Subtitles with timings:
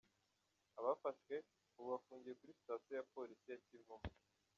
[0.79, 1.35] Abafashwe
[1.77, 4.09] ubu bafungiye kuri Sitasiyo ya Polisi ya Kivumu.